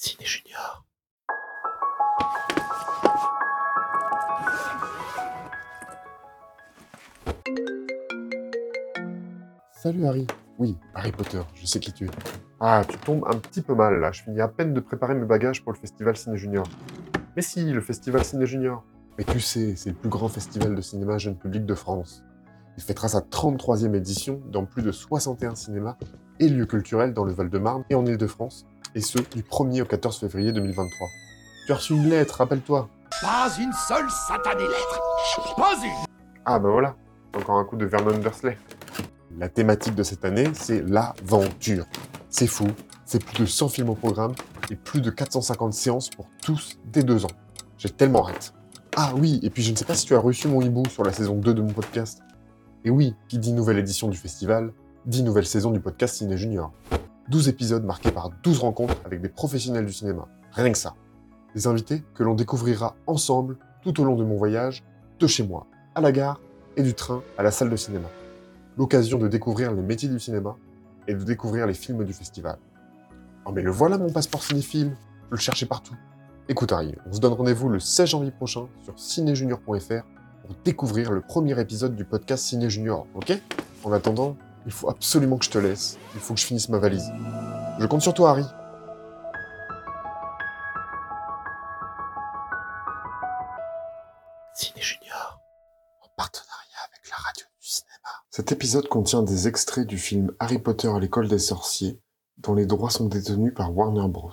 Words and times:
Ciné 0.00 0.24
Junior. 0.24 0.84
Salut 9.72 10.06
Harry. 10.06 10.24
Oui, 10.60 10.76
Harry 10.94 11.10
Potter, 11.10 11.40
je 11.52 11.66
sais 11.66 11.80
qui 11.80 11.92
tu 11.92 12.06
es. 12.06 12.10
Ah, 12.60 12.84
tu 12.88 12.96
tombes 12.98 13.24
un 13.26 13.38
petit 13.38 13.60
peu 13.60 13.74
mal 13.74 13.98
là, 13.98 14.12
je 14.12 14.22
finis 14.22 14.40
à 14.40 14.46
peine 14.46 14.72
de 14.72 14.78
préparer 14.78 15.16
mes 15.16 15.26
bagages 15.26 15.64
pour 15.64 15.72
le 15.72 15.78
festival 15.78 16.16
Ciné 16.16 16.36
Junior. 16.36 16.68
Mais 17.34 17.42
si, 17.42 17.64
le 17.64 17.80
festival 17.80 18.24
Ciné 18.24 18.46
Junior. 18.46 18.84
Mais 19.18 19.24
tu 19.24 19.40
sais, 19.40 19.74
c'est 19.74 19.90
le 19.90 19.96
plus 19.96 20.10
grand 20.10 20.28
festival 20.28 20.76
de 20.76 20.80
cinéma 20.80 21.18
jeune 21.18 21.36
public 21.36 21.66
de 21.66 21.74
France. 21.74 22.22
Il 22.76 22.84
fêtera 22.84 23.08
sa 23.08 23.18
33e 23.18 23.96
édition 23.96 24.40
dans 24.52 24.64
plus 24.64 24.82
de 24.82 24.92
61 24.92 25.56
cinémas 25.56 25.96
et 26.38 26.48
lieux 26.48 26.66
culturels 26.66 27.12
dans 27.12 27.24
le 27.24 27.32
Val-de-Marne 27.32 27.82
et 27.90 27.96
en 27.96 28.06
Ile-de-France, 28.06 28.64
et 28.94 29.00
ce, 29.00 29.18
du 29.18 29.42
1er 29.42 29.82
au 29.82 29.84
14 29.84 30.18
février 30.20 30.52
2023. 30.52 31.08
Tu 31.66 31.72
as 31.72 31.76
reçu 31.76 31.94
une 31.94 32.08
lettre, 32.08 32.36
rappelle-toi. 32.36 32.88
Pas 33.20 33.50
une 33.58 33.72
seule 33.72 34.08
satanée 34.10 34.62
lettre 34.62 35.56
Pas 35.56 35.74
une 35.84 36.06
Ah 36.44 36.58
bah 36.58 36.70
voilà, 36.70 36.96
encore 37.34 37.56
un 37.58 37.64
coup 37.64 37.76
de 37.76 37.84
Vernon 37.84 38.18
Dursley. 38.18 38.58
La 39.38 39.48
thématique 39.48 39.94
de 39.94 40.02
cette 40.02 40.24
année, 40.24 40.48
c'est 40.54 40.82
l'aventure. 40.82 41.84
C'est 42.30 42.46
fou, 42.46 42.66
c'est 43.04 43.22
plus 43.24 43.38
de 43.42 43.46
100 43.46 43.68
films 43.68 43.90
au 43.90 43.94
programme 43.94 44.34
et 44.70 44.76
plus 44.76 45.00
de 45.00 45.10
450 45.10 45.72
séances 45.72 46.10
pour 46.10 46.26
tous 46.42 46.78
dès 46.86 47.02
deux 47.02 47.24
ans. 47.24 47.30
J'ai 47.78 47.90
tellement 47.90 48.28
hâte. 48.28 48.54
Ah 48.96 49.12
oui, 49.16 49.38
et 49.42 49.50
puis 49.50 49.62
je 49.62 49.70
ne 49.70 49.76
sais 49.76 49.84
pas 49.84 49.94
si 49.94 50.06
tu 50.06 50.14
as 50.14 50.18
reçu 50.18 50.48
mon 50.48 50.60
hibou 50.60 50.84
sur 50.86 51.04
la 51.04 51.12
saison 51.12 51.36
2 51.36 51.54
de 51.54 51.62
mon 51.62 51.72
podcast. 51.72 52.20
Et 52.84 52.90
oui, 52.90 53.14
qui 53.28 53.38
dit 53.38 53.52
nouvelle 53.52 53.78
édition 53.78 54.08
du 54.08 54.16
festival, 54.16 54.72
dit 55.06 55.22
nouvelle 55.22 55.46
saison 55.46 55.70
du 55.70 55.80
podcast 55.80 56.16
Ciné 56.16 56.36
Junior. 56.36 56.72
12 57.30 57.48
épisodes 57.48 57.84
marqués 57.84 58.10
par 58.10 58.30
12 58.42 58.58
rencontres 58.58 58.96
avec 59.04 59.20
des 59.20 59.28
professionnels 59.28 59.86
du 59.86 59.92
cinéma. 59.92 60.28
Rien 60.52 60.72
que 60.72 60.78
ça. 60.78 60.94
Des 61.54 61.66
invités 61.66 62.02
que 62.14 62.22
l'on 62.22 62.34
découvrira 62.34 62.96
ensemble 63.06 63.58
tout 63.82 64.00
au 64.00 64.04
long 64.04 64.16
de 64.16 64.24
mon 64.24 64.36
voyage, 64.36 64.84
de 65.18 65.26
chez 65.26 65.46
moi, 65.46 65.66
à 65.94 66.00
la 66.00 66.12
gare, 66.12 66.40
et 66.76 66.82
du 66.82 66.94
train 66.94 67.22
à 67.36 67.42
la 67.42 67.50
salle 67.50 67.70
de 67.70 67.76
cinéma. 67.76 68.08
L'occasion 68.76 69.18
de 69.18 69.28
découvrir 69.28 69.72
les 69.72 69.82
métiers 69.82 70.08
du 70.08 70.20
cinéma 70.20 70.56
et 71.08 71.14
de 71.14 71.24
découvrir 71.24 71.66
les 71.66 71.74
films 71.74 72.04
du 72.04 72.12
festival. 72.12 72.56
Oh 73.44 73.52
mais 73.52 73.62
le 73.62 73.70
voilà 73.70 73.98
mon 73.98 74.10
passeport 74.10 74.42
cinéphile, 74.42 74.96
je 75.30 75.36
le 75.36 75.40
cherchais 75.40 75.66
partout. 75.66 75.96
Écoute 76.48 76.72
Harry, 76.72 76.94
on 77.06 77.12
se 77.12 77.20
donne 77.20 77.32
rendez-vous 77.32 77.68
le 77.68 77.80
16 77.80 78.08
janvier 78.08 78.30
prochain 78.30 78.68
sur 78.84 78.98
cinéjunior.fr 78.98 80.04
pour 80.42 80.56
découvrir 80.64 81.12
le 81.12 81.20
premier 81.20 81.60
épisode 81.60 81.96
du 81.96 82.04
podcast 82.04 82.44
Ciné 82.44 82.70
Junior, 82.70 83.06
ok? 83.14 83.38
En 83.84 83.92
attendant, 83.92 84.36
il 84.66 84.72
faut 84.72 84.88
absolument 84.88 85.36
que 85.38 85.44
je 85.44 85.50
te 85.50 85.58
laisse, 85.58 85.98
il 86.14 86.20
faut 86.20 86.34
que 86.34 86.40
je 86.40 86.46
finisse 86.46 86.68
ma 86.68 86.78
valise. 86.78 87.10
Je 87.78 87.86
compte 87.86 88.02
sur 88.02 88.14
toi 88.14 88.30
Harry. 88.30 88.44
Ciné 94.54 94.80
Junior. 94.80 95.40
En 96.02 96.08
partenariat 96.16 96.78
avec 96.88 97.08
la 97.08 97.16
radio 97.16 97.46
du 97.60 97.68
cinéma. 97.68 98.08
Cet 98.30 98.52
épisode 98.52 98.88
contient 98.88 99.22
des 99.22 99.46
extraits 99.46 99.86
du 99.86 99.98
film 99.98 100.32
Harry 100.40 100.58
Potter 100.58 100.88
à 100.88 100.98
l'école 100.98 101.28
des 101.28 101.38
sorciers, 101.38 102.00
dont 102.38 102.54
les 102.54 102.66
droits 102.66 102.90
sont 102.90 103.06
détenus 103.06 103.54
par 103.54 103.76
Warner 103.76 104.08
Bros. 104.08 104.32